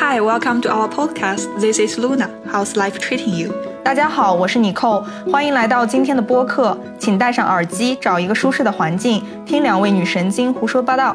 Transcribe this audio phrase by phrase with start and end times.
[0.00, 1.60] Hi, welcome to our podcast.
[1.60, 2.30] This is Luna.
[2.50, 3.52] How's life treating you?
[3.84, 6.74] 大家好，我是妮蔻，欢迎来到今天的播客。
[6.98, 11.14] 请戴上耳机，找一个舒适的环境，听两位女神经胡说八道。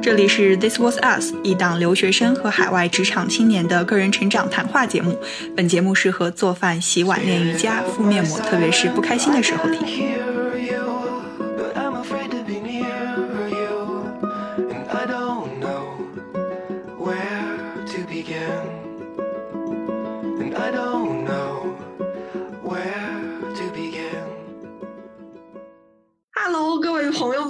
[0.00, 5.18] 这里是 This Was Us，一档留学生和海外职场青年的个人成长谈话节目。
[5.56, 10.33] 本节目适合做饭、洗碗、练瑜伽、敷面膜，特别是不开心的时候听。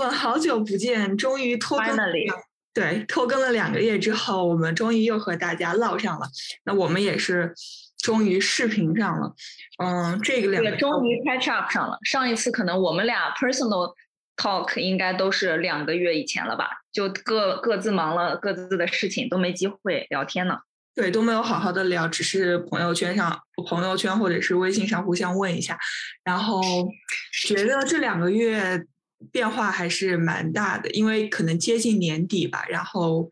[0.06, 1.16] 们，好久不见！
[1.16, 2.32] 终于拖更 Finally
[2.72, 6.26] 对拖更了两个月之后，我们终于又和大家唠上了。
[6.64, 7.54] 那我们也是
[7.98, 9.32] 终于视频上了。
[9.82, 11.96] 嗯，这个两个也终于 catch up 上了。
[12.02, 13.94] 上一次可能我们俩 personal
[14.36, 20.58] talk 应该都是两个月以前了吧，就各各自忙了各自的事情，都没机会聊天呢。
[20.96, 23.36] 对都没有好好的聊，只是朋友圈上、
[23.68, 25.78] 朋友圈或者是微信上互相问一下，
[26.24, 26.60] 然后
[27.48, 28.84] 觉得这两个月
[29.30, 33.30] 变化还是蛮大的，因为可能接近年底吧，然后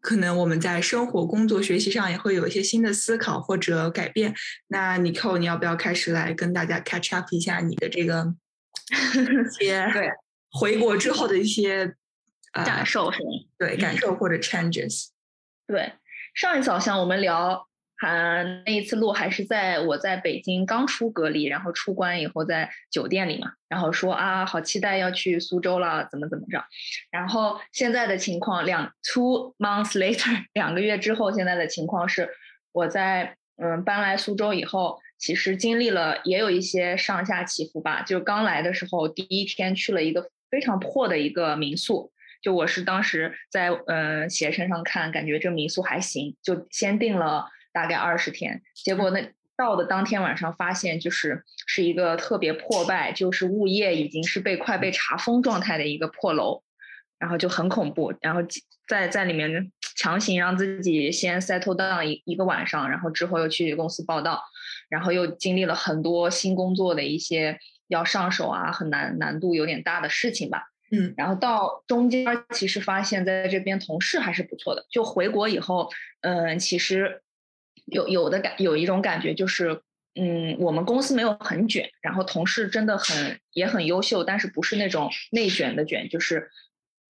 [0.00, 4.34] 可能我们在生活、工作、学习上也会有一些新的思考或者改变。
[4.68, 8.34] 那 Nicole，，你要不要开始来跟大家 catch up 一下你的这个
[8.90, 10.10] 一 些对
[10.50, 11.94] 回国之后的一些
[12.52, 13.28] 呃感受是吗？
[13.58, 15.08] 对感受或者 changes？
[15.66, 15.94] 对，
[16.34, 17.66] 上一次好像我们聊，
[18.04, 26.62] 还那一次录还是在我在北京刚出隔离，然后出关以后在酒店里嘛，然后说啊，好期待要去苏州了，怎么怎么着。
[27.10, 32.28] 然后现在的情况，两 two months later， 两个月之后，现在的情况是
[32.72, 38.02] 我在嗯搬来苏州以后，其实经历了也有一些上下起伏吧。
[38.02, 42.12] 就刚来的时候，第一天去了一个非常破的一个民宿。
[42.42, 56.62] 就我是当时在呃携程上看，感觉这民宿还行，就先订了大概二十天，结果那到的当天晚上发现就是是一个特别破败，就是物业已经是被快被查封状态的一个破楼，
[57.18, 58.40] 然后就很恐怖，然后
[58.88, 64.42] 在在里面强行让自己先 settle down 一一个晚上，然后之后又去公司报道，
[64.88, 67.58] 然后又经历了很多新工作的一些
[67.88, 70.68] 要上手啊，很难难度有点大的事情吧。
[70.90, 74.84] 嗯然后到中间儿其实发现在这边同事还是不错的。
[74.90, 77.22] 就回国以后，嗯，其实
[77.86, 79.80] 有有的感有一种感觉就是，
[80.14, 86.50] 嗯，我们公司没有很卷，然后同事真的很也很优秀，但是不是那种内卷的卷，就是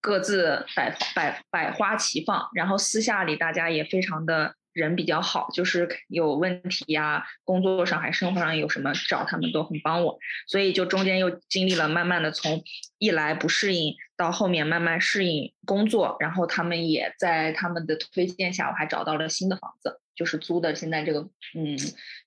[0.00, 10.18] 各自百百百花齐放，然后私下里大家也非常的人比较好，就是有问题呀、工作上还生活上有什么找他们都很帮我。
[10.46, 12.62] 所以就中间又经历了慢慢的从
[12.98, 21.20] 一来不适应到后面慢慢适应工作，然后他们也在他们的推荐下，我还找到了新的房子，就是租的现在这个
[21.54, 21.76] 嗯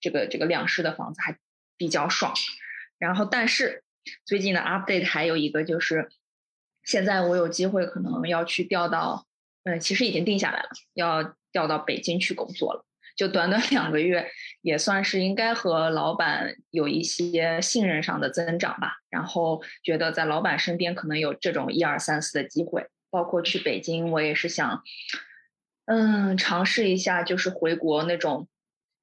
[0.01, 1.37] 这个这个两室的房子还
[1.77, 2.33] 比较爽。
[2.97, 3.83] 然后但是
[4.25, 6.09] 最近的 update 还有一个就是，
[6.83, 9.25] 现在我有机会可能要去调到，
[9.63, 12.85] 嗯，其实已经定下来了，要调到北京去工作了。
[13.15, 14.29] 就短短 两个月，
[14.61, 18.97] 也算是应该和老板有一些信任上的增长吧。
[19.09, 24.83] 然后觉得在老板身边可能有这种一二三四的机会，包括去北京，我也是想，
[25.85, 28.47] 嗯，尝试一下，就是回国那种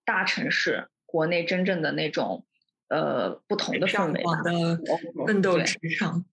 [0.04, 2.44] 大城市，国内真正的那种
[2.88, 4.22] 呃不同的氛围。
[4.22, 4.80] 的
[5.26, 6.24] 奋斗对职场。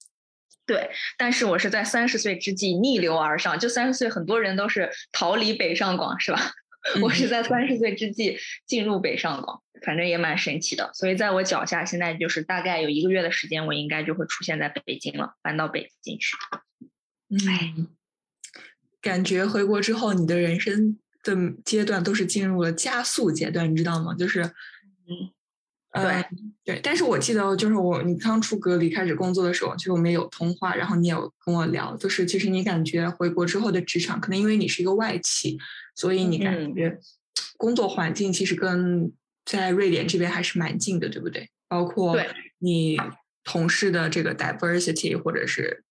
[0.65, 3.57] 对，但是我是在三十岁之际逆流而上。
[3.57, 6.39] 就三十岁，很多人都是逃离北上广，是吧？
[7.01, 10.91] 我是在三十岁之际进入北上广，反正也蛮神奇的。
[10.93, 16.37] 所以在我脚下，现在就是大概有一个月的时间，我应该就会出现在北京了，搬到北京去。
[17.29, 17.87] 嗯，
[19.01, 24.13] 感觉回国之后，你的人生的阶段都是进入了加速阶段，你知道吗？
[24.13, 25.29] 就是，嗯，
[25.93, 26.25] 对，
[26.65, 26.79] 对。
[26.83, 35.57] 但是我记得，就是我你刚出隔离开始工作的时候，就我们有通话，然后你有跟我聊，就是其实你感觉回国之后的职场，可能因为你是一个外企，
[35.95, 36.99] 所以你感嗯觉
[37.57, 39.11] 工作环境其实跟
[39.45, 41.49] 在瑞典这边还是蛮近的，对不对？
[41.67, 42.17] 包括
[42.59, 42.97] 你
[43.43, 45.83] 同事的这个 diversity 或者是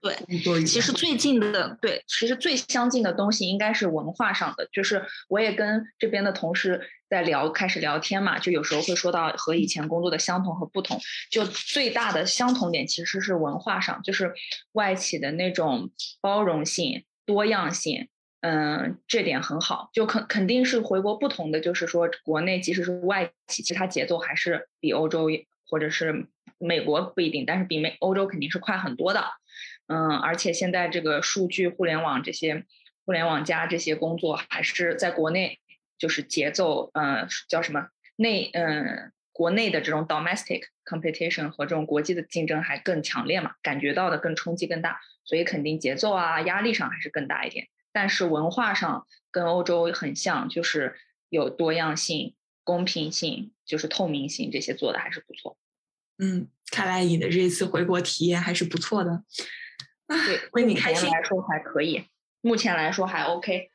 [0.00, 11.00] 对其实最近的对，其实最相近的东西应该是文化上的，就是我也跟这边的同事在聊，开始聊天嘛，就有时候会说到和以前工作的相同和不同，
[11.30, 14.32] 就最大的相同点其实是文化上，就是
[14.72, 15.90] 外企的那种
[16.20, 18.08] 包容性、多样性。
[18.42, 25.26] 嗯，这点很好，就肯肯定是回国不同的，就是说国内即使是外企，其实它节奏还是比欧洲
[25.68, 26.28] 或者是
[26.58, 29.24] 美国不一定，但是比美欧洲肯定是快很多的。
[29.86, 32.64] 嗯，而且现在这个数据、互联网这些
[33.04, 35.60] 互联网加这些工作还是在国内，
[35.96, 47.68] 就是节奏，呃，叫什么内，嗯，国内的这种 domestic competition 和这种国际的竞争还更强烈嘛，感觉到的更冲击更大，所以肯定节奏啊，压力上还是更大一点。
[47.92, 50.96] 但是文化上跟欧洲很像，就是
[51.28, 52.34] 有多样性、
[52.64, 55.56] 公平性，就是透明性这些做的还是不错。
[56.18, 59.22] 嗯，看来你的这次回国体验还是不错的。
[60.08, 62.06] 对， 为你开心来说还可以，
[62.40, 63.70] 目前来说还 OK。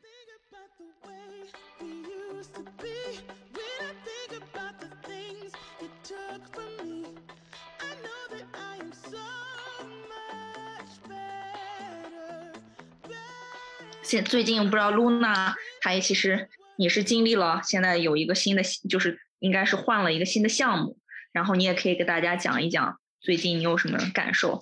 [14.03, 20.97] 现最近不知道露娜，她也其实也是经历了，现在有一个新的，就是应该是换了一个新的项目，
[21.31, 24.59] 然后你也可以给大家讲一讲最近你有什么感受。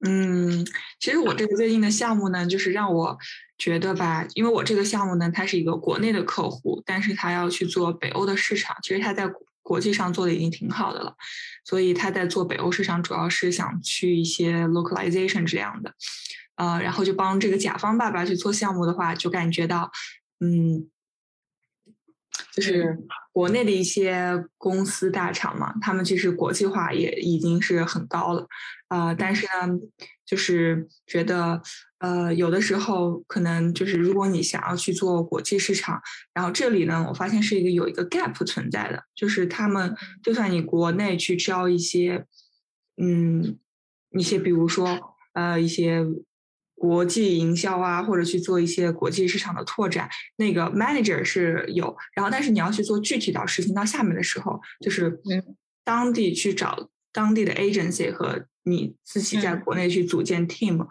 [0.00, 0.64] 嗯，
[1.00, 3.18] 其实我这个最近的项目呢，就是让我
[3.58, 9.28] 觉得吧，因为我这个项目呢，它是一个国内的客户，但是他要去做北欧的市场，其实他在
[9.62, 11.14] 国际上做的已经挺好的了，
[11.64, 15.92] 所以他在做北欧市场，主要是想去一些 localization 这样的，
[16.54, 19.90] 呃，然后就帮这个甲方爸爸去做项目的话，就感觉到，
[20.40, 20.88] 嗯。
[22.52, 22.98] 就是
[23.32, 28.46] 国内的一些公司大厂嘛，他们其实国际化也已经是很高了，
[28.88, 29.78] 啊，但是呢，
[30.26, 31.60] 就是觉得，
[31.98, 36.00] 呃，有的时候可能就是如果你想要去做国际市场，
[36.34, 42.24] 然后这里呢，我发现是一个有一个 gap 存在的，就是他们就算你国内去招一些，
[42.96, 43.58] 嗯，
[44.10, 46.04] 一些比如说呃一些。
[46.78, 55.20] 国际营销啊，或者去做一些国际市场的拓展，那个 manager 是有，然后但是你要去做具体到实行到下面的时候，就是
[55.84, 60.86] 当地去找当地的 agency 和你自己在国内去组建 team，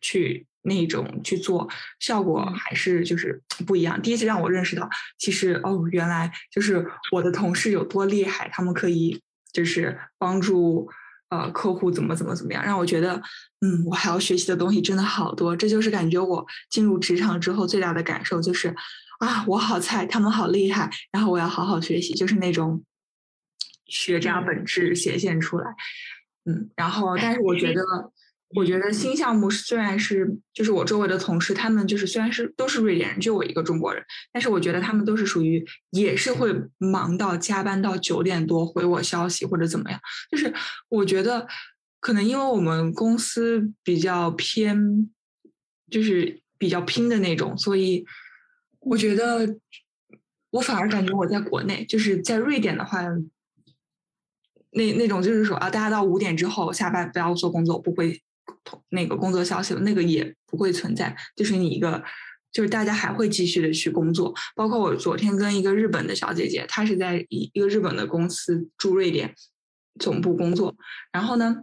[0.00, 1.68] 去那种去做，
[1.98, 4.00] 效果还是就是不一样。
[4.00, 9.20] 第一次让我认识到，其实哦，原来就是我的同事有多厉害，他们可以
[9.52, 10.88] 就是帮助。
[11.32, 13.14] 呃，客户怎么怎么怎么样，让我觉得，
[13.62, 15.56] 嗯，我还要学习的东西真的好多。
[15.56, 18.68] 这就是感觉我进入职场之后最大的感受，就是
[19.18, 22.84] 啊，我好菜，他们好厉害，然后我要好好学习，就是那种
[23.86, 25.74] 学渣本质显现出来。
[26.44, 27.82] 嗯，然后，但是我觉得。
[28.54, 39.98] 我觉得新项目虽然是，就是我周围的同事，他们就是虽然是都是瑞典人，就我一个中国人，但是我觉得他们都是属于也是会忙到加班到九点多回我消息或者怎么样。
[40.30, 40.52] 就是
[40.88, 41.46] 我觉得
[42.00, 45.10] 可能因为我们公司比较偏，
[45.90, 48.04] 就是比较拼的那种，所以
[48.80, 49.56] 我觉得
[50.50, 53.02] 我反而感觉我在国内，就是在瑞典的话。
[54.74, 58.22] 那那种就是说啊，大家到五点之后下班不要做工作，不会。
[58.90, 62.02] 那个工作消息那个也不会存在，就是你一个，
[62.52, 64.34] 就是大家还会继续的去工作。
[64.54, 69.34] 包括我昨天跟一个日本的小姐姐，她是在一一个日本的公司驻瑞典
[69.98, 70.74] 总部工作，
[71.12, 71.62] 然后呢，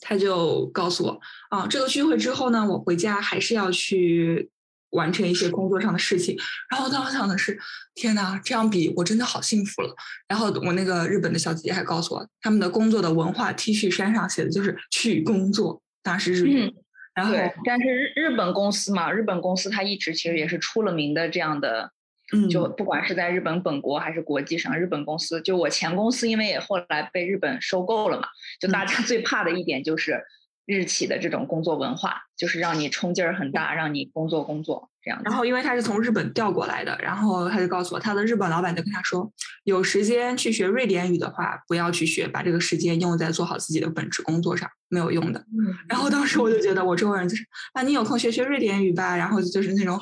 [0.00, 1.20] 她就告诉我，
[1.50, 4.50] 啊，这个聚会之后呢，我回家还是要去
[4.94, 6.36] 完成一些工作上的事情。
[6.70, 7.58] 然后当时想的是，
[7.94, 9.94] 天呐，这样比我真的好幸福了。
[10.26, 15.82] 然后我那个日本的小姐姐还告诉我，他们的工作的文化 T 恤衫上写的就是去工作。
[16.02, 16.74] 当时日语，
[17.14, 21.90] 然后但是日日本公司嘛，日本公司它一直其实也是出了名的这样的，
[22.32, 28.28] 嗯，就不管是在日本本国还是国际上，日本公司就我前公司，因为也后来被日本收购了嘛，
[28.60, 30.22] 就大家 最怕的一点就是。
[30.66, 35.20] 日企的这种工作文化，就是让你冲劲儿很大，让你工作工作这样。
[35.24, 39.30] 然后，因为他是从日本调过来的，然后他就告诉我，他的日本老板就跟他说，
[39.64, 45.44] 有时间去学瑞典语的话，不要去学，把这个时间用在做好自己的本职工作上，没有用的。
[45.88, 47.44] 然后当时我就觉得，我周围人就是
[47.74, 50.00] 啊，你有空学学瑞典语吧，然后就是那种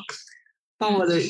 [0.78, 1.20] 把我的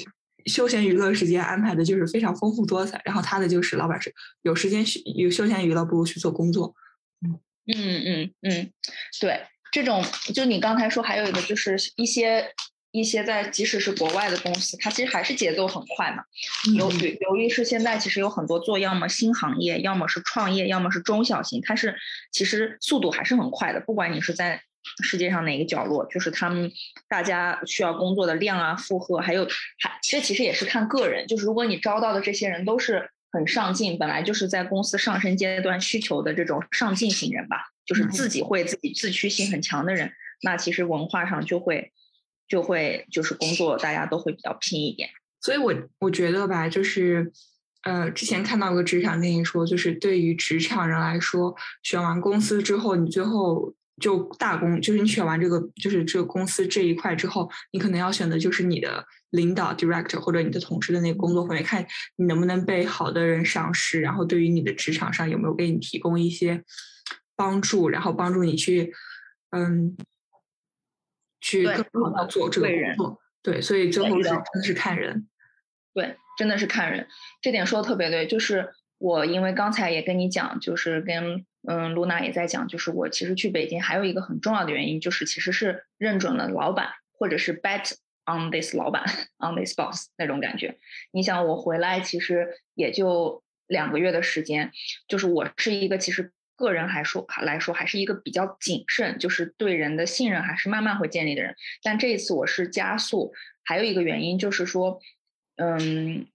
[0.44, 3.00] 休闲娱乐时间安排的就是非常丰富多彩。
[3.06, 4.12] 然后他的就是老板是
[4.42, 4.84] 有时间
[5.16, 6.74] 有休闲娱乐，不如去做工作。
[7.66, 8.72] 嗯嗯嗯，
[9.20, 9.40] 对，
[9.70, 10.04] 这种
[10.34, 12.52] 就你刚才说还有一个就是一些
[12.90, 16.24] 一些在即使是国外的公司，它其实还是节奏很快嘛。
[16.76, 21.96] 由于由于是现在其实有很多做要么新行业，要么是创业，要么是中小型，它是
[22.32, 23.80] 其实速度还是很快的。
[23.80, 24.60] 不管你是在
[25.04, 26.72] 世界上哪个角落，就是他们
[27.08, 29.46] 大家需要工作的量啊、负荷，还有
[29.78, 31.28] 还这其实也是看个人。
[31.28, 33.08] 就是如果你招到的这些人都是。
[33.32, 40.12] 很上进，本来就是在公司上升阶段需求的这种上进型人吧，就是自己会自己自驱性很强的人，
[40.42, 41.92] 那其实文化上就会
[42.46, 45.08] 就会就是工作大家都会比较拼一点。
[45.40, 47.32] 所以我我觉得吧，就是
[47.82, 66.64] 呃，之前看到个职场建议说，就是对于职场人来说，选完公司之后，你最后就大公，就是你选完这个，就是这个公司这一块之后，你可能要选的就是你的领导 director 或者你的同事的那个工作氛围，看你能不能被好的人赏识，然后对于你的职场上有没有给你提供一些
[67.36, 68.92] 帮助，然后帮助你去，
[69.50, 69.96] 嗯，
[71.40, 73.22] 去更好的做这个人工作。
[73.40, 75.28] 对，所以最后是真的是看人。
[75.94, 77.06] 对，真的是看人，
[77.40, 78.26] 这点说的特别对。
[78.26, 78.68] 就是
[78.98, 87.92] 我因为刚才也跟你讲，就是跟嗯露娜也在讲，就是我其实去北京还有一个很重要的原因，就是其实是认准了老板，或者是 bet
[88.26, 89.04] on this 老板
[89.38, 90.78] on this boss 那种感觉。
[91.12, 94.72] 你想我回来其实也就两个月的时间，
[95.08, 101.54] 就是我是一个其实个人还说来说还是一个比较谨慎，就是对人的信任还是慢慢会建立的人。
[101.82, 103.32] 但这一次我是加速，
[103.64, 105.00] 还有一个原因就是说。
[105.56, 106.26] 嗯，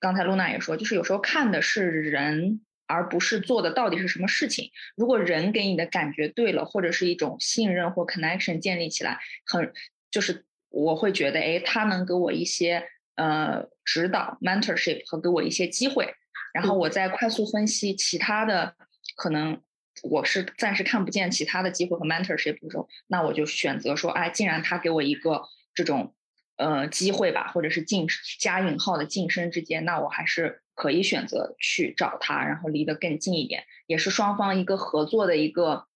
[0.00, 4.70] 刚才露娜也说，就是有时候看的是人，而不是做的到底是什么事情。
[4.96, 9.72] 如果人给你的感觉对了，或者是一种信任或 connection 建立起来，很
[10.10, 12.86] 就是我会觉得，哎，他能给我一些
[13.16, 16.14] 呃指导 mentorship 和给我一些机会，
[16.52, 18.76] 然后我再快速分析其他的
[19.16, 19.60] 可能。
[20.02, 26.12] 我是暂时看不见其他的机会和 mentorship 的时候，那我就选择说，哎，既然他给我一个这种
[26.56, 28.04] 呃机会吧，或者是晋
[28.40, 35.86] 加引号的晋升之间，那我还是可以选择去找他，然后离得更近一点，也是双方一个合作的一个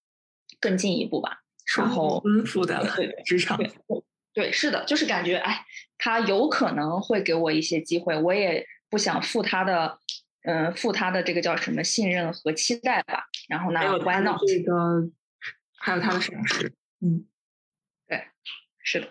[0.60, 1.42] 更进一步吧。
[1.76, 3.70] 然后丰富的对职场，对
[4.32, 5.66] 对，是的，就是感觉哎，
[5.98, 9.98] 他有可能会给我一些机会，我也不想负他的，
[10.44, 13.24] 嗯、负他的这个叫什么信任和期待吧。
[13.48, 13.98] 然后呢还有？
[13.98, 15.10] 这个，
[15.78, 17.26] 还有他的赏识，嗯。
[18.06, 18.24] 对
[18.82, 19.08] 是的，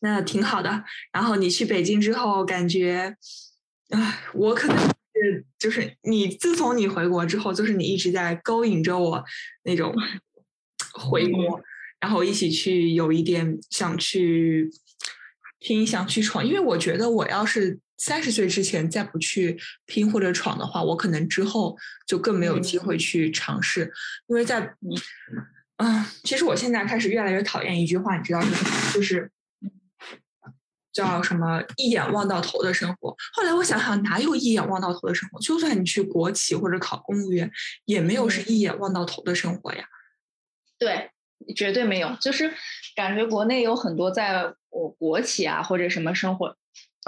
[0.00, 0.84] 那挺好的。
[1.12, 3.16] 然后你去北京之后，感觉，
[3.90, 4.76] 唉，我可能
[5.14, 9.24] 是就是你自从你回国之后，就是你一直在勾引着我
[9.64, 9.94] 那种
[10.92, 11.60] 回国，
[12.00, 14.70] 然后一起去有一点想去
[15.58, 16.46] 拼，想去闯。
[16.46, 21.76] 因为我觉得我要是三十岁之前再不去拼或者闯的话，我可能之后
[22.06, 23.92] 就更没有机会去尝试，
[24.26, 24.74] 因为在。
[25.78, 28.70] 啊，其实我现在开始越来越讨厌一句话，你知道是什么？
[28.92, 29.30] 就是
[30.98, 33.14] 叫什么“一眼望到头”的生活。
[33.32, 35.38] 后来我想想，哪有一眼望到头的生活？
[35.38, 37.48] 就算你去国企或者考公务员，
[37.84, 39.84] 也没有是一眼望到头的生活呀。
[40.76, 41.10] 对，
[41.54, 42.16] 绝对没有。
[42.20, 42.52] 就是
[42.96, 46.56] 感觉国内有很多在我国企啊或者什么生活。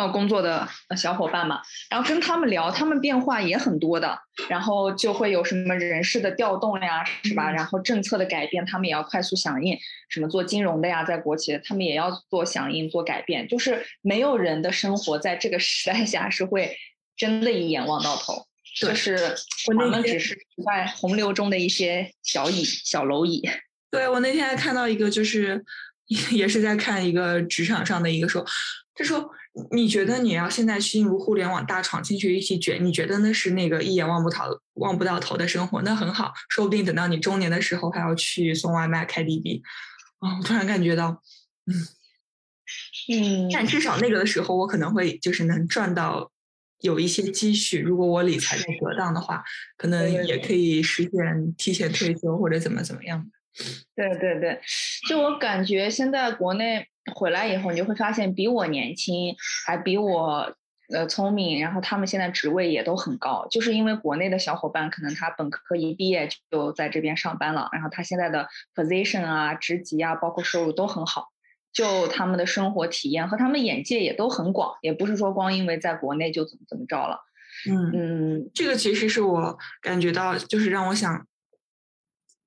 [0.01, 0.67] 呃，工作的
[0.97, 7.51] 小伙伴嘛，然后跟他们聊，他们变化也很多的，然后就会有什么人事的调动呀，是吧？
[7.51, 9.79] 然后政策的改变，他们也要快速响应。
[10.09, 13.47] 什么做金融的呀，在国企的，他们也要做响应、做改变。
[13.47, 16.75] 就是没有人的生活在这个时代下是会
[17.15, 18.47] 真的一眼望到头，
[18.81, 19.37] 就是
[19.69, 23.47] 我们只是在洪流中的一些小蚁、小蝼蚁。
[23.91, 25.63] 对我那天还看到一个，就是
[26.33, 28.43] 也是在看一个职场上的一个说，
[29.01, 29.31] 他说。
[29.73, 35.83] 你觉得你要现在进入互联网大厂进去一起卷，你觉得那是那个一眼望不到望不到头的生活？
[35.83, 39.61] 那很好，说不定等到你中年的时候还要去送外卖、开滴滴。
[40.21, 41.21] 啊，我突然感觉到，
[41.67, 41.75] 嗯
[43.13, 46.31] 嗯，但至少那个的时候，我可能会就是能赚到
[46.83, 47.81] 有一些积蓄。
[47.81, 49.43] 如果我理财的得当的话，
[49.77, 53.29] 可能也可以实现提前退休或者怎么怎么样。
[53.97, 54.61] 对对对，
[55.09, 56.87] 就我感觉现在国内。
[57.15, 59.35] 回来以后，你就会发现比我年轻，
[59.67, 60.55] 还比我
[60.93, 71.29] 呃聪明，然后他们现在职位也都很高，就是因为国内的小伙伴可能他本科一毕业就在这边上班了，然后他现在的 position 啊、职级啊，包括收入都很好，
[71.73, 77.21] 就他们的生活体验和他们眼界也都很广，也不是说光因为在国内就怎么怎么着了。
[77.69, 81.27] 嗯嗯，这个其实是我感觉到，就是让我想。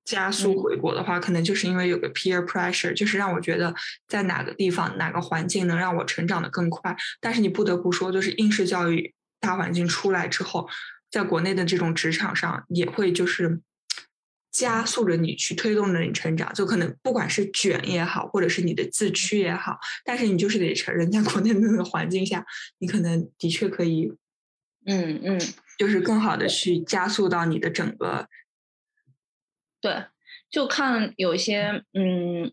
[0.04, 3.74] 加速回国的话，可能就是因为有个 peer pressure，就是让我觉得
[4.06, 6.94] 在哪个地方、哪个环境能让我成长的更快。
[7.20, 10.68] 但是你不得不说，就是应试教育大环境出来之后，
[11.10, 13.60] 在国内的这种职场上，也会就是
[14.52, 16.52] 加速着你去推动着你成长。
[16.52, 22.44] 就可能不管是卷也好，或者是你的自驱也好，但是你就是得承认，在国内的那个环境下，
[22.78, 24.12] 你可能的确可以，
[24.84, 25.40] 嗯嗯，
[25.78, 28.28] 就是更好的去加速到你的整个。
[29.84, 30.02] 对，
[30.48, 32.50] 就看有些，嗯，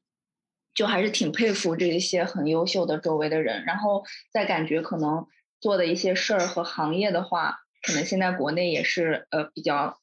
[0.74, 5.26] 就还是挺佩服这一些很优秀的周围的人，然后再感觉可能
[5.62, 9.98] 做的一些事儿和行业的话，可能现在国内也是呃比较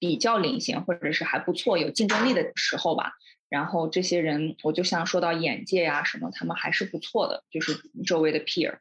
[0.00, 3.12] 比较领先，或者是还不错，有竞争力的时候吧。
[3.48, 8.78] 然后这些人，我就像说到眼界呀什么，他们还是不错的，就是周围的 peer。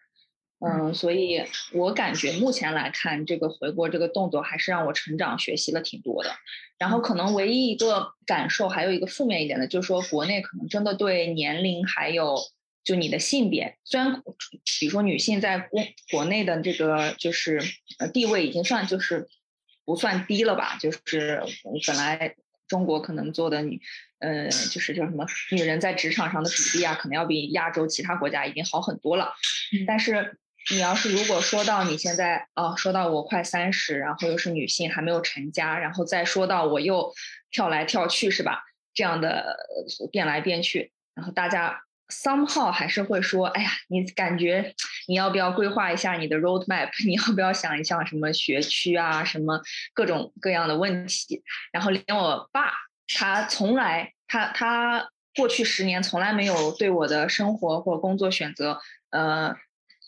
[0.60, 6.32] 嗯，所以我感觉目前来看，这个回国这个动作还是让我成长学习了挺多的。
[6.78, 12.38] 然后可能唯一一个感受，还有一个负面一点的，就是说国内可能真的对年龄还有
[12.84, 14.22] 就你的性别，虽然
[14.80, 17.62] 比如说女性在国国内的这个就是
[18.00, 19.30] 呃地位已经算就是
[19.86, 21.42] 不算低了吧，就是
[21.88, 22.36] 本来
[22.68, 23.82] 中国可能做的女
[24.20, 29.32] 呃就是叫什么女人在职场上的比例啊，可能要比亚洲其他国家已经好很多了，
[29.88, 30.38] 但是。
[30.72, 37.12] 你要是如果说到你现在哦，说到我快三十，然后又是女性还没有成家，然后再说到我又
[37.50, 38.64] 跳来跳去是吧？
[38.94, 39.58] 这样的
[40.12, 44.76] 变来变去，然后大家 somehow 还是会说，哎呀，你感觉
[45.08, 46.90] 你要不要规划一下你的 road map？
[47.08, 49.62] 你要不要想一想什么学区啊，什么
[49.94, 51.42] 各种各样的问题？
[51.72, 52.72] 然后连我爸，
[53.08, 59.56] 他从来他他过去十年从来没有对我的生活或工作选择，呃。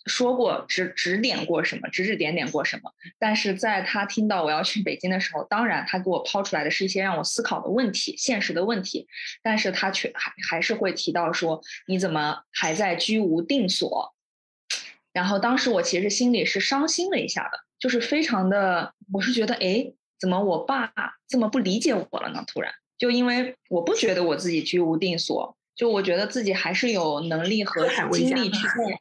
[0.06, 9.08] 说过指指点过什么，指指点点过什么，但是在他听到我要去北京的时候，当然他给我抛出来的是一些让我思考的问题，现实的问题，
[9.44, 14.16] 但是他却还还是会提到说你怎么还在居无定所，
[15.14, 20.92] 然后当时我其实心里是伤心了一下的，就是非常的，我是觉得哎，怎么我爸
[21.28, 22.44] 这么不理解我了呢？
[22.48, 29.00] 突然就因为我不觉得我自己居无定所，就我觉得自己还是有能力和精力去做。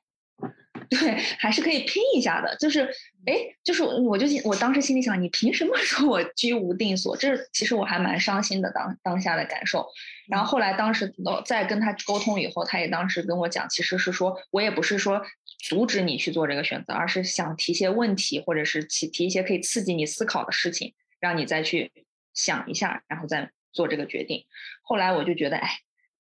[0.91, 2.57] 对，还是可以拼一下的。
[2.57, 2.81] 就是，
[3.25, 7.17] 哎，就是我就我当时心里想，你凭什么说我居无定所？
[7.17, 9.87] 这其实我还蛮伤心的当当下的感受。
[10.29, 15.23] 然后后来当时在跟他沟通以后，他也当时跟我讲，其实是说我也不是说
[15.61, 21.93] 阻止你去做这个选择，而是想提些问题，或者是提提一些可以刺激你思考的事情，让你再去
[22.35, 24.45] 想一下，然后再做这个决定。
[24.83, 25.71] 后来我就觉得，哎。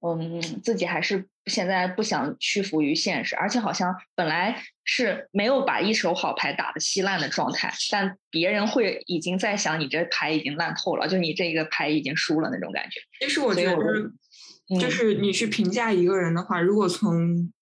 [0.02, 13.00] 嗯，自己还是现在不想屈服于现实，而且好像本来是没有把一手好牌打得稀烂的状态，但别人会已经在想你这牌已经烂透了，就你这个牌已经输了那种感觉。
[13.20, 17.52] 其实我觉得，就是你去评价一个人的话，如果从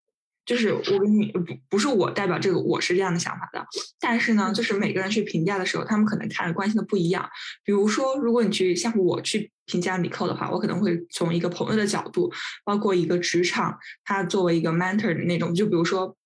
[0.45, 3.67] 就是我跟你不不是我代表这个，我是这样的想法的。
[4.01, 7.29] 但是呢，就是每个人去评价的时候，他们可能看的关系的不一样。
[7.65, 12.33] 比如说，如果你去像我去评价李扣的话，我可能会从一个朋友的角度，
[12.65, 16.17] 包括一个职场，他作为一个 mentor 的那种，就比如说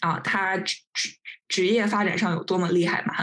[0.00, 1.10] 啊，他职职
[1.48, 3.14] 职业发展上有多么厉害嘛。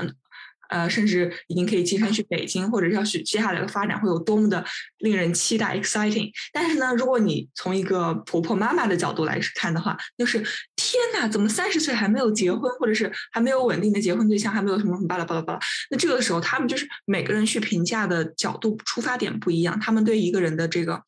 [0.71, 4.63] 呃，甚至已经可以晋升去北京，或者要去接下来的发展会有多么的
[4.99, 6.31] 令人期待 exciting。
[6.53, 10.39] 但是呢，如果你从一个婆婆妈妈的角度来看的话，就是
[10.77, 15.59] 天哪，怎么三十岁还没有结婚，或者是还没有稳定的结婚对象，还没有什么什么巴拉巴拉巴拉。
[15.89, 21.03] 那这个时候，他们就是每个人去评价的角度出发点不一样，他们对一个人的这个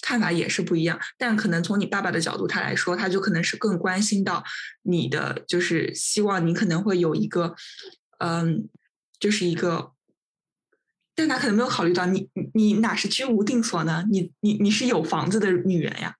[0.00, 0.98] 看法也是不一样。
[1.18, 4.42] 但可能从你爸爸的角度他来说，他就可能是更关心到
[4.84, 7.54] 你的，就是希望你可能会有一个，
[8.18, 8.70] 嗯。
[9.22, 9.92] 就是一个，
[11.14, 14.04] 但他可能没有考虑到你，你哪是居无定所呢？
[14.10, 16.16] 你你你是有房子的女人呀，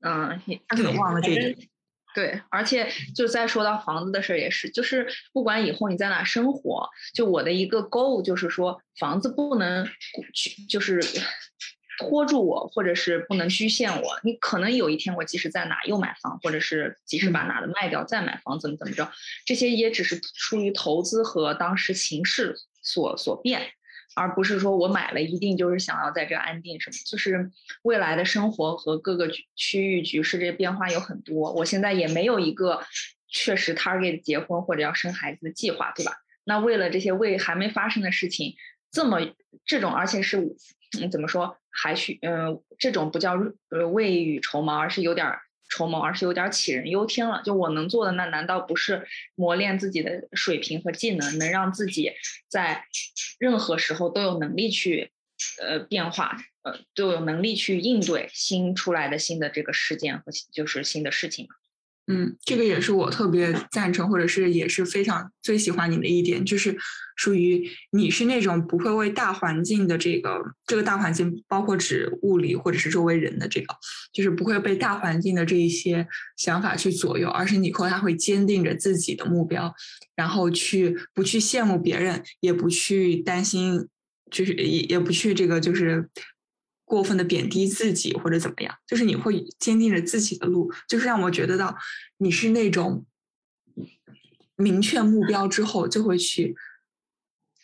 [0.00, 1.56] 嗯，他可能忘了这一点。
[2.14, 9.88] 对，而且就再说到房子的事儿也是，就是不管以后你在哪生活，就我的一个 goal 就是说，房子不能
[10.34, 11.00] 去，就是。
[11.98, 14.20] 拖住我，或者是不能局限我。
[14.22, 19.10] 你可能有一天，我即使在哪又买房，或者是即使把哪的卖掉再买房，怎么怎么着，
[19.44, 23.62] 这些也只是出于投资和当时形势所所变，
[24.14, 26.96] 而不是说我买了一定就是想要在这安定什么。
[27.06, 27.50] 就是
[27.82, 32.80] 未来的生活和各个区域局势这变化有很多，我现在也没有一个
[33.28, 36.12] 确实 target 结婚或者要生孩子的计划，对吧？
[36.44, 38.54] 那为了这些未还没发生的事情，
[38.92, 39.18] 这么
[39.64, 40.38] 这种，而且是
[40.98, 41.56] 嗯怎么说？
[41.70, 43.34] 还需嗯，这种不叫
[43.70, 45.26] 呃未雨绸缪，而是有点
[45.68, 47.42] 绸缪，而是有点杞人忧天了。
[47.44, 52.12] 就我能做的，那难道不是磨练自己的水平和技能，能让自己
[52.48, 52.84] 在
[53.38, 55.10] 任何时候都有能力去
[55.60, 61.54] 呃变化，呃都有能力去应对新出来的新的这个事件和就是新的事情吗
[62.08, 66.76] 嗯，这个也是我特别赞成，或者是也是非常最喜欢你的一点，就是
[67.16, 73.74] 属于你是那种不会为大环境的这个这个大环境，包括指物理或者是周围人的这个，
[74.12, 79.74] 就是不会被大环境的这一些想法去左右，而是你后他会坚定着自己的目标，
[80.14, 83.88] 然后去不去羡慕别人，也不去担心，
[84.30, 86.08] 就是也也不去这个就是。
[86.86, 91.76] 过分的贬低自己或者怎么样，就是你会坚定着自己的路，就是让我觉得到
[92.16, 93.04] 你是那种
[94.56, 96.56] 明确目标之后就会去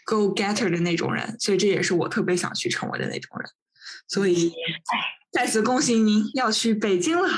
[0.04, 3.48] go getter 的那种人，所以这也是我特别想去成为的那种人。
[4.08, 4.52] 所以
[5.30, 7.28] 再次恭喜您要去北京了。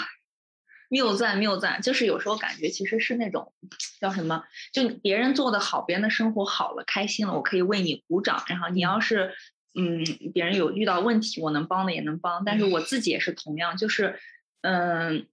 [0.88, 3.53] 谬赞谬赞，就是有时候感觉其实是那种
[4.01, 8.44] 叫什么，就别人做的好，别人的生活好了，开心了，我可以为你鼓掌。
[8.49, 9.33] 然后你要是
[9.74, 14.18] 嗯，别人有遇到问题，我能帮的也能帮，但是我自己也是同样，就是
[14.62, 15.26] 嗯，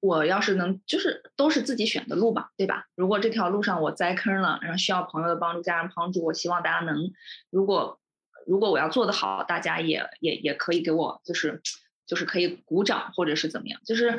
[0.00, 2.86] 我要是能，就是都是自己选的路吧，对吧？
[2.94, 7.12] 如果这条路上我栽坑了，然后需要朋友的帮助、家人帮助，我希望大家能，
[7.50, 8.00] 如果
[8.46, 11.60] 如果我要做得好，大家也也也可以给我，就是
[12.06, 14.18] 就是可以鼓掌或者是怎么样，就是。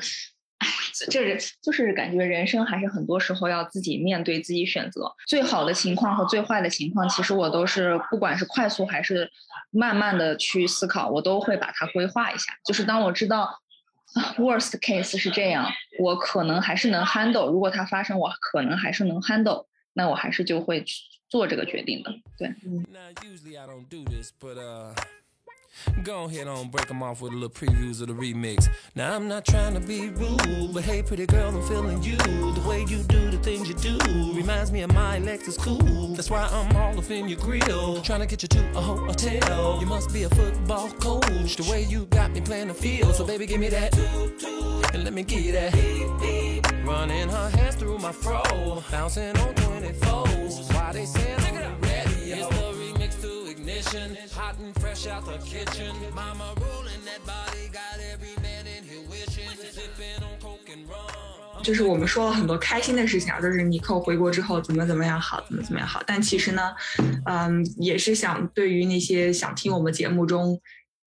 [1.03, 5.11] 哎，这人就是感觉人生还是很多时候要自己面对、自己选择。
[5.27, 9.29] 最好的情况和最坏的情况，其实我都是不管是快速还是
[9.71, 12.53] 慢慢的去思考，我都会把它规划一下。
[12.65, 13.59] 就是当我知道
[14.37, 17.51] worst case 是这样，我可能还是能 handle。
[17.51, 22.11] 如果它发生，我可能还是能 handle，那我还是就会去做这个决定的。
[22.37, 22.49] 对。
[26.03, 28.67] Go ahead on, break them off with a little previews of the remix.
[28.95, 32.17] Now I'm not trying to be rude, but hey, pretty girl, I'm feeling you.
[32.17, 33.97] The way you do the things you do
[34.33, 36.15] reminds me of my Lexus cool.
[36.15, 39.79] That's why I'm all up in your grill, trying to get you to a hotel.
[39.79, 43.15] You must be a football coach, the way you got me playing the field.
[43.15, 43.97] So baby, give me that,
[44.93, 45.73] and let me get that.
[46.85, 48.41] Running her hands through my fro,
[48.91, 50.73] bouncing on 24s.
[50.73, 51.47] Why they say I'm ready?
[51.47, 51.86] It's the remix to
[53.87, 55.93] ignition, hot and fresh out the kitchen.
[56.13, 61.63] Mama rolling that body, got every man in here wishing, sipping on coke and rum.
[61.63, 66.01] 就是我们说了很多开心的事情啊，就是尼寇回国之后怎么怎么样好，怎么怎么样好。
[66.05, 66.75] 但其实呢，
[67.25, 70.59] 嗯，也是想对于那些想听我们节目中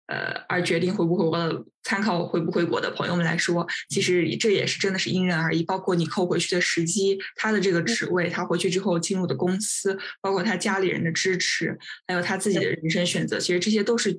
[0.06, 5.62] 呃，而决定回不回国的参考回不回国的朋友们来说，其实这也是真的是因人而异。
[5.62, 14.12] 包括你扣回去的时机，他的这个职位，他回去之后进入的公司，包括他家里人的支持，还有他自己的人生选择，其实这些都是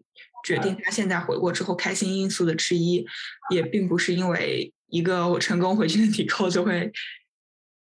[0.45, 3.05] 决定他现在回国之后开心因素的之一。
[3.49, 6.91] 也并不是因为一个我成功回去的抵扣就会。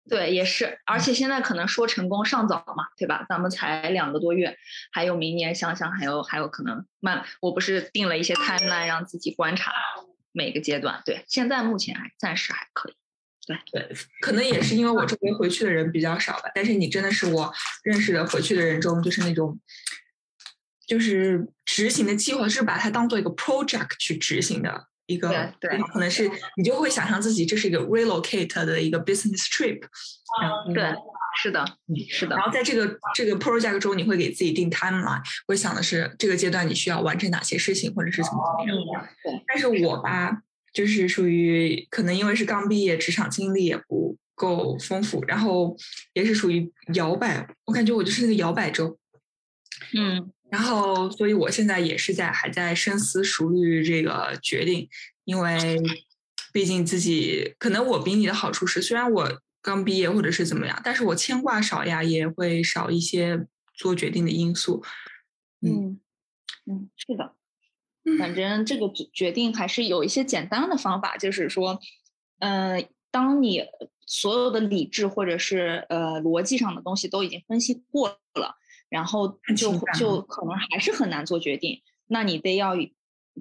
[0.08, 3.24] 对，也是，而且现在可能说成功尚早嘛，对吧？
[3.28, 4.58] 咱们才两个多月，
[4.90, 7.24] 还有明年想想，还有还有可能慢。
[7.40, 9.72] 我不是定了一些 timeline 让自己观察
[10.32, 11.00] 每个阶段。
[11.04, 12.94] 对，现在目前还暂时还可以。
[13.46, 16.50] 对对，可能也是因为我周围回去的人比较少吧。
[16.54, 19.58] 但是你真的是我认识的回去的人中，就是那种，
[20.86, 24.88] 就是执行的计划是把它当做一个 project 去执行的。
[25.06, 25.28] 一个
[25.60, 29.80] 对，可能是你就会想象自己这是一个 relocate 的一个 business trip，
[30.72, 30.94] 对，
[31.42, 31.64] 是的，
[32.08, 32.36] 是的。
[32.36, 39.08] 然后在这个这个 project 中，你会给自己定 timeline，会想的是这个阶段你需要完成哪些事情，或者是怎么怎么样。
[39.24, 39.44] 对。
[39.48, 45.76] 但是我吧，就是属于可能因为是刚毕业，职场经历也不够丰富，然后
[46.12, 48.98] 也是属于摇摆，我感觉我就是那个摇摆州。
[49.94, 50.32] 嗯。
[50.52, 54.86] 然后，所以我现在也是在还在深思熟虑这个决定，
[55.24, 55.80] 因为
[56.52, 64.84] 毕竟自己可能我比你的好处是，虽然我刚毕业或者是怎么样，但是我牵挂少呀，也会少一些做决定的因素。
[65.62, 65.98] 嗯
[66.66, 67.34] 嗯，是的，
[68.18, 71.80] 反正这个决定还是有一些简单的方法，就是说，
[72.40, 73.62] 嗯，当你
[74.06, 78.56] 所有的理智或者是呃逻辑上的东西都已经分析过了。
[78.92, 82.74] 然后就就可能还是很难做决定，那你得要，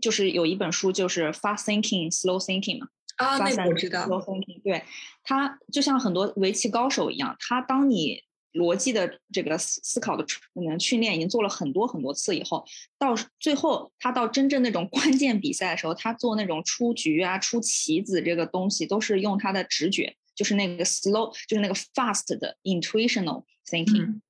[0.01, 2.87] 就是有一本书就是 fast thinking slow thinking 嘛，
[3.17, 4.81] 啊，那个我知道，slow thinking，对，
[5.23, 12.65] 他就像很多围棋高手一样，他当你逻辑的这个思思考的嗯训练已经做了很多很多次以后，
[12.97, 24.21] 到最后他到真正那种 关键比赛的时候，他做那种出局啊、出棋子这个东西，都是用他的直觉，就是那个 slow，就是那个 fast 的 intuitional thinking。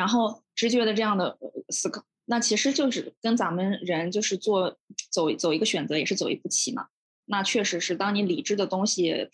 [0.00, 1.36] 然后直觉的这样的
[1.68, 4.78] 思考，那其实就是跟咱们人就是做
[5.10, 6.86] 走走一个选择，也是走一步棋嘛。
[7.26, 9.28] 那确实是，当你理智的东西、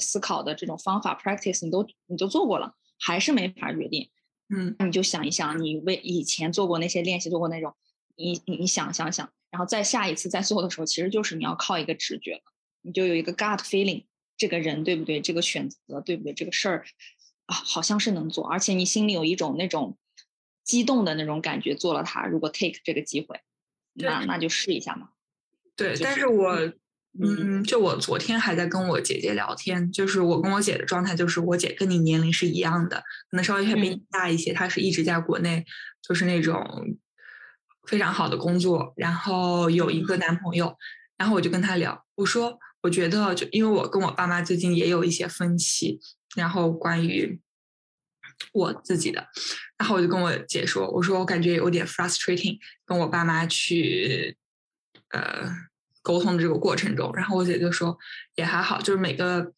[0.00, 4.10] 思考的这种方法 practice 你都你都做过了，还是没法决定。
[4.52, 7.72] 嗯，那你就想一想，你为以前做过那些练习，做过那种，
[8.16, 12.42] 你你你想想想，然后再下一次再做的时候，其实就是你要靠一个直觉了，
[12.82, 15.20] 你就有一个 gut feeling，这个人对不对？
[15.20, 16.32] 这个选择对不对？
[16.32, 16.84] 这个事儿。
[17.46, 19.96] 啊，好像是能做，而且你心里有一种那种
[20.68, 22.26] 激动的那种感觉，做了它。
[22.26, 23.40] 如果 take 这个机会，
[23.94, 25.08] 那那就试一下嘛。
[25.74, 26.54] 对，但是我，
[27.18, 32.98] 嗯，就我昨天还在跟我姐姐聊天，就是我跟我姐的状态，就是我姐跟你年龄是一样的，
[33.30, 34.52] 可能稍微还比你大一些。
[34.52, 35.64] 她是一直在国内，
[36.06, 36.62] 就是那种
[37.86, 40.76] 非常好的工作，然后有一个男朋友。
[41.16, 45.98] 然后我就跟她聊，我说，我觉得就因为我跟我爸妈最近也有一些分歧。
[46.36, 47.40] 然后关于
[48.52, 49.26] 我自己的，
[49.76, 54.36] 然后我就跟我姐说，我说我感觉有点 frustrating，跟我爸妈去
[55.10, 55.50] 呃
[56.02, 57.98] 沟通的这个过程中，然后我姐就说
[58.36, 59.52] 也还好，就是每个。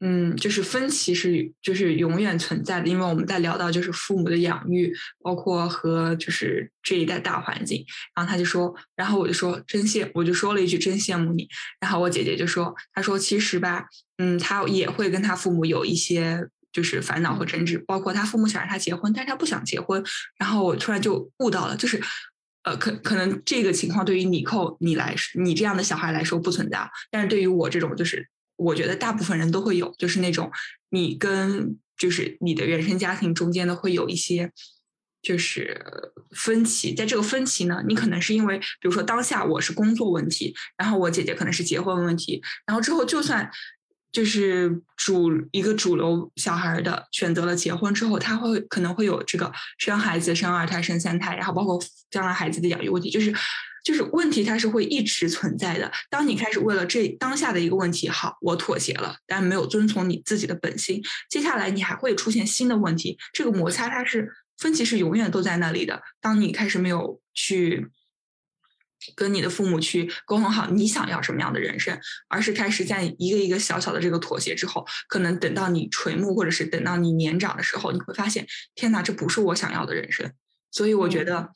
[0.00, 4.92] 嗯，就是分歧是就是永远存在的，因为我们在聊到就是父母的养育，
[5.22, 7.82] 包括和就是这一代大环境。
[8.14, 11.48] 然后他就说，然后我就说真羡，我就说了一句真羡慕你。
[11.80, 13.86] 然后我姐姐就说，她说其实吧，
[14.18, 20.04] 嗯，她也会跟她父母有一些就是烦恼和争执，包括他父母想让他结婚，但是他不想结婚。
[20.36, 21.98] 然后我突然就悟到了，就是
[22.64, 28.28] 呃，可可能这个情况对于你扣你来你这样的小孩来说不存在，但是对于我这种就是。
[28.56, 30.48] 我觉得大部分人都会有，就是那种
[30.90, 34.52] 你跟就是你的原生家庭中间的会有一些
[35.20, 43.50] 就是分歧，在这个分歧呢，你可能是因为比如说当下我是工作问题，然后我姐姐可能是结婚问题，然后之后就算
[44.14, 51.78] 就是主一个主流小孩的选择了结婚之后，他会可能会有这个生孩子、生二胎、生三胎，然后包括
[52.10, 53.34] 将来孩子的养育问题，就是。
[53.84, 55.92] 就是问题，它是会一直存在的。
[56.08, 63.18] 当你开始为了这当下的一个问题，好，我妥协了，但没有遵从你自己的本心，接下来你还会出现新的问题。
[63.34, 66.00] 这个摩擦，它是分歧，是永远都在那里的。
[66.18, 67.86] 当你开始没有去
[69.14, 80.32] 跟你的父母去沟通好你想要什么样的人生，而是开始在一个一个小小的这个妥协之后，可能等到你垂暮，或者是等到你年长的时候，你会发现，天哪，这不是我想要的人生。
[80.70, 81.50] 所以我觉得。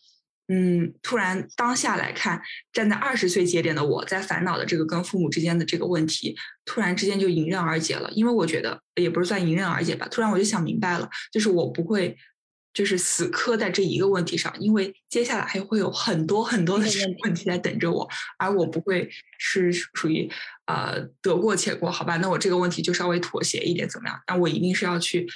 [0.51, 2.41] 嗯，突然当下来看，
[2.73, 6.35] 站在二十岁节点的我在烦恼的这个跟父母之间的这个问题，
[6.65, 8.11] 突然之间就迎刃而解了。
[8.13, 12.17] 因为我觉得也不是算迎刃而解吧，突然我就想明白了，就是我不会
[12.73, 16.87] 就是死磕在这一个问题上，因为接下来还会有很多很多的
[17.25, 20.31] 问题在等着我，而我不会是属于
[20.67, 22.17] 呃得过且过，好吧？
[22.19, 24.21] 那我这个问题就稍微妥协一点怎么样？
[24.27, 25.27] 那我一定是要去，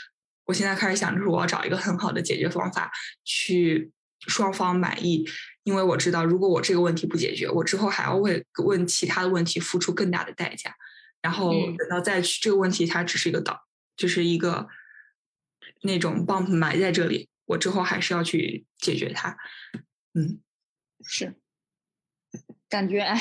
[0.46, 2.90] 我现在开始想，就是我要找一个很好的解决方法
[3.24, 3.90] 去。
[4.28, 5.28] 双方满意，
[5.64, 10.72] 因为我知道，如果我这个问题不解决，我之后还要为问其他的问题付出更大的代价。
[11.20, 13.60] 然后等到再去这个问题，它只是一个导，
[13.96, 14.68] 就是一个
[15.82, 19.36] 那种 bump 埋在这里，我之后还是要去解决它。
[20.14, 20.40] 嗯，
[21.04, 21.34] 是，
[22.68, 23.20] 感觉哎，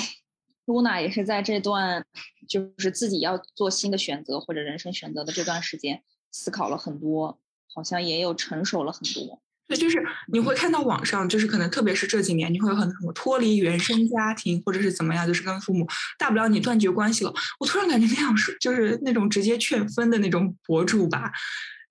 [0.65, 2.05] 露娜也是在这段
[2.47, 7.39] 就是自己要做新的选择或者人生选择的这段时间，思考了很多，
[7.73, 9.41] 好像也有成熟了很多。
[9.67, 15.87] 对就是你会看到网上，就是可能特别是这几年，你会有很多什么脱离原生家庭，或者是怎么样，就是跟父母
[16.19, 17.33] 大不了你断绝关系了。
[17.57, 21.31] 我突然感觉那样是就是那种直接劝分的那种博主吧，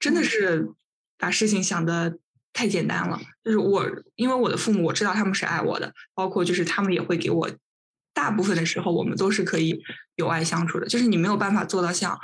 [0.01, 0.69] 真的是
[1.17, 2.19] 把事情想的
[2.53, 3.21] 太简单了。
[3.45, 3.87] 就是我
[4.17, 7.49] 因为我的父母，我知道他们是爱我的，包括就是他们也会给我，
[8.13, 9.81] 大部分的时候我们都是可以
[10.17, 10.89] 有爱相处的。
[10.89, 12.19] 就是你没有办法做到像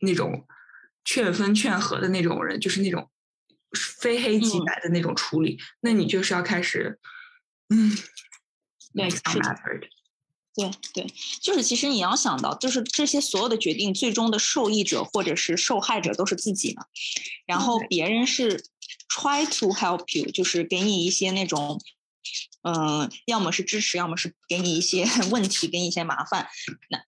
[0.00, 0.44] 那种
[1.04, 3.08] 劝分劝和的那种人，就是那种。
[3.98, 6.96] 非黑即白的那种处理，那你就是要开始，
[7.70, 7.90] 嗯，
[8.94, 9.20] 对，是
[10.56, 11.06] 对对，
[11.40, 16.84] 就是其实你要想到，就是这些所有的决定，最终的受益者或者是受害者都是自己嘛。
[17.46, 18.64] 然后别人是
[19.08, 21.80] try to help you，就是给你一些那种，
[22.62, 26.46] 嗯，要么是支持，要么是给你一些 问题，给你一些麻烦。
[26.88, 27.04] 那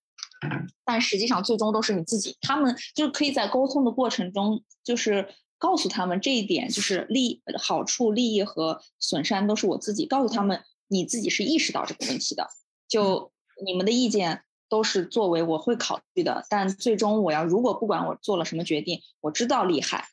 [0.85, 2.37] 但实际上最终都是你自己。
[2.41, 5.29] 他们就是可以在沟通的过程中，就是。
[5.59, 12.47] 告诉他们这一点就是利好处、利益和损伤都是我自己告诉他们，你自己是意识到这个问题的。
[12.87, 13.33] 就
[13.65, 20.09] 你们的意见都是作为我会考虑的，但最终我要如果不管我做了什么决定，我知道利害。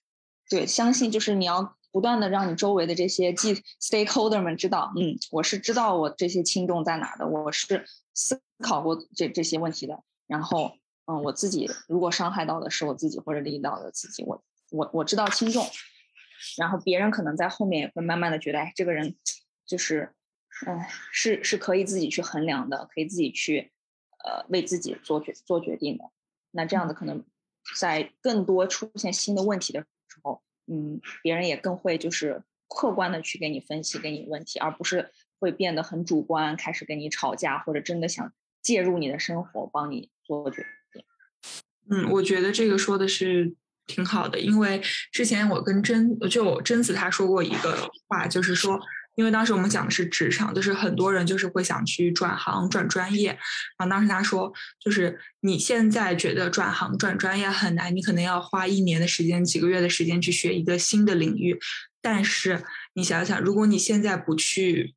[0.50, 10.04] 对，相信就是你要不断的让你周围的这些既 stakeholder 们知道，嗯，我是知道我这些轻重在哪的，我是思考过这这些问题的。
[10.28, 10.74] 然后，
[11.06, 14.44] 嗯，我自己如果伤害到的是我自己或者利益到的自己，我。
[14.72, 15.64] 我我知道轻重，
[16.58, 19.16] 然后别人可能在后面也会慢慢的觉得，哎，这个人
[19.68, 20.16] 就是，
[20.66, 23.72] 哎，是是可以自己去衡量的，可以自己去，
[24.24, 26.04] 呃，为自己做决做决定的。
[26.52, 27.24] 那这样子可能，
[27.78, 29.88] 在更多出现新的问题的时
[30.22, 41.04] 候，嗯，别人也更会就是客观的去给你分析给你问题，而不是会变得很主观，开始跟你吵架，或者真的想介入你的生活，帮你做决定。
[41.90, 43.56] 嗯，我觉得这个说的是。
[43.86, 48.80] 挺好的，因为之前我跟贞就贞子她说过一个话，就是说，
[49.16, 53.30] 因为当时我们讲的是职场，就是很多人就是会想去转行转专业，
[53.78, 61.60] 然后当时他说，就是你现在觉得转行转专业很难，你可能要花一年的时间、几个月的时间去学一个新的领域，
[62.02, 64.96] 但是你想想，如果你现在不去。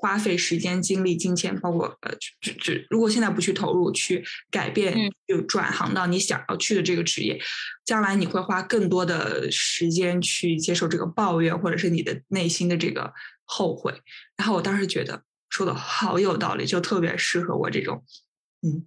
[0.00, 2.10] 花费时间、精力、金钱，包括呃，
[2.40, 7.38] 就就如果现在不去投入、去改变，就转行到你想要去的这个职业，
[7.84, 13.12] 将来你会花更多的时间去接受这个抱怨，或者是你的内心的这个
[13.44, 13.92] 后悔。
[14.38, 18.02] 然后我当时觉得，说的好有道理，就特别适合我这种，
[18.62, 18.86] 嗯，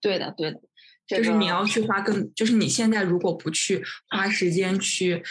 [0.00, 0.60] 对的，对的，
[1.06, 5.22] 就是你要去花更，就是你现在如果不去花时间去，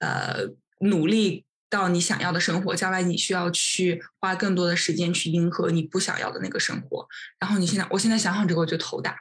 [0.00, 0.48] 呃，
[0.80, 1.44] 努力
[1.74, 7.08] 到你想要的生活，将来你需要去花更多的时间去迎合你不想要的那个生活。
[7.40, 9.16] 然后你现在，我现在想想这个我就头大，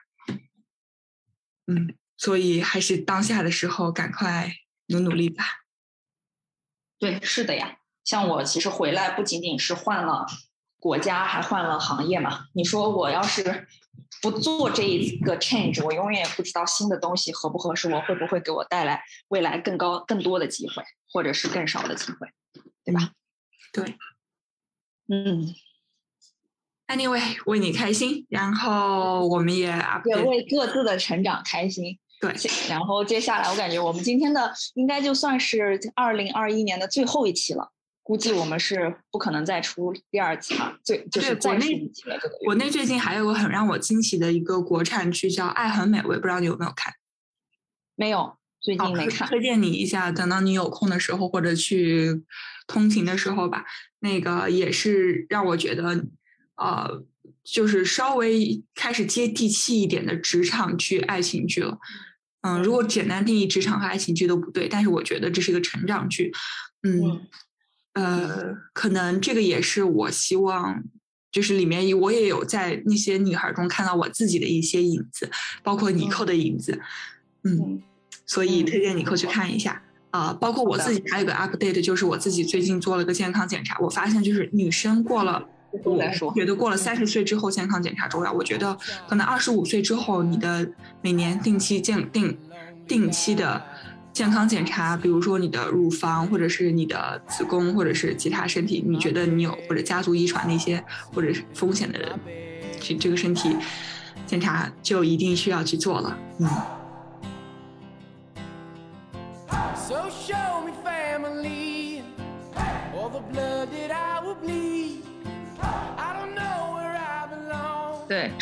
[1.66, 4.54] 嗯，所以还是当下的时候赶快
[4.88, 5.44] 努努力吧。
[7.00, 7.78] 对，是的呀。
[8.04, 10.28] 像我其实回来不仅仅是换了
[10.78, 12.46] 国家，还换了行业嘛。
[12.54, 13.68] 你说我要是
[14.22, 22.28] 不做这一个 change，我永远也不知道新的东西合不合适我，会不会给我带来未来更高、更多的机会，或者是更少的机会，
[22.84, 23.12] 对吧？
[23.72, 23.96] 对
[25.10, 25.54] 嗯
[26.88, 31.98] ，，anyway，为你开心，然后我们也也 update 为各自的成长开心。
[32.22, 32.34] 对，
[32.70, 37.72] 然后接下来，我感觉我们今天的应该就算是二零二一年的最后一期了。
[38.02, 41.90] 估计我们是不可能再出第二期了，最就是国内
[42.44, 46.94] 国内最近还有个很让我惊喜的一个国产剧叫《爱很美味》，不知道你有没有看？
[47.96, 49.28] 没有，最好近没看。
[49.28, 52.24] 推荐你一下，等到你有空的时候或者去
[52.66, 53.66] 通勤的时候吧。
[54.00, 56.06] 那个也是让我觉得，
[56.56, 57.04] 呃，
[57.44, 61.78] 就是稍微开始接地气一点的职场剧、爱情剧了。
[62.42, 66.32] 嗯，如果简单定义职场和爱情剧都不对，但是我觉得这是一个成长剧。
[66.82, 67.28] 嗯，
[67.94, 70.84] 呃，可能这个也是我希望。
[71.32, 75.28] 就是里面我也有在那些女孩中看到我自己的一些影子，
[75.64, 76.80] 包括尼寇的影子，
[77.44, 77.84] 嗯，嗯
[78.34, 88.32] 所以嗯推荐你扣去看一下啊、包括我自己还有个 update，就是我自己最近做了个健康检查，我发现就是女生过了，我后再说觉得过了三十岁之后健康检查重要。
[88.32, 90.70] 我觉得可能二十五岁之后，你的
[91.02, 92.38] 每年定期健定
[92.88, 93.60] 定期的
[94.14, 102.12] 健康检查，比如说你的乳房或者是你的子宫或者是其他身体，你觉得你有或者家族遗传的一些或者是风险的人，
[102.80, 103.58] 这这个身体
[104.28, 106.16] 检查就一定需要去做了。
[106.38, 106.48] 嗯。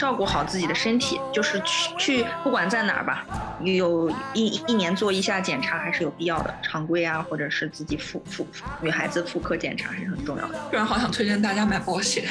[0.02, 3.24] 照顾好自己的身体，就是去去不管在哪儿吧，
[3.62, 10.60] 有一一年做一下检查还是有必要的，常规啊，或者是自己妇妇妇女孩子妇科检查还是很重要的。
[10.72, 12.26] 突然好想推荐大家买保险。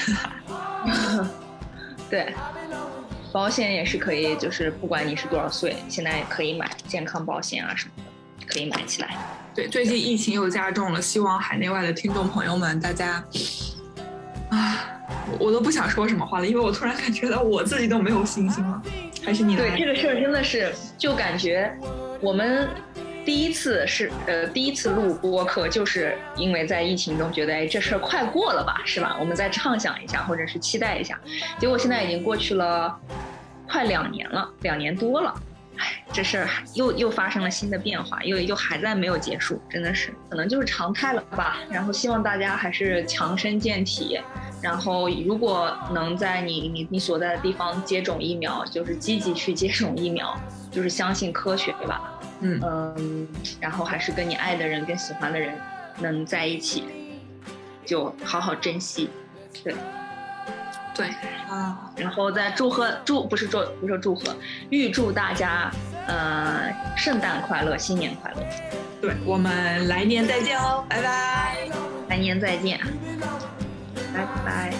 [2.10, 2.34] 对，
[3.32, 7.92] 保险也是可以，就是不管你是多少岁，现在也可以买健康保险啊什么
[8.40, 9.16] 的，可以买起来。
[9.54, 13.22] 对，最近疫情又加重了，希望海内外的听众朋友们，大家
[14.50, 14.84] 啊，
[15.38, 18.82] 我都不想说什么话了，因为我突然感觉到我自己都没有信心了。
[19.24, 21.72] 还是你对这个事儿真的是，就感觉
[22.20, 22.68] 我们
[23.24, 29.16] 第一次是呃第一次录播客，就是因为在疫情中觉得哎这事儿快过了吧，是吧？
[29.20, 31.18] 我们再畅想一下，或者是期待一下，
[31.58, 32.98] 结果现在已经过去了
[33.68, 35.34] 快两年了，两年多了。
[35.80, 41.56] 哎，这事儿又又发生了新的变化，又又还在没有结束，真的是可能就是常态了吧。
[41.70, 44.20] 然后希望大家还是强身健体，
[44.62, 50.38] 然后如果能在你你你所在的地方接种疫苗，就是积极去接种疫苗，
[50.70, 52.20] 就是相信科学吧。
[52.40, 55.58] 嗯嗯，然后还是跟你爱的人、跟喜欢的人
[55.98, 56.84] 能在一起，
[57.86, 59.08] 就好好珍惜。
[59.64, 59.74] 对，
[61.00, 61.08] 对
[61.48, 64.36] 啊，然后再祝贺祝不是祝不是祝贺，
[64.68, 65.70] 预祝大家
[66.06, 68.36] 呃圣诞快乐，新年快乐，
[69.00, 71.56] 对，我们来年再见哦，拜拜。
[72.08, 72.78] 来年再见，
[74.12, 74.74] 拜拜。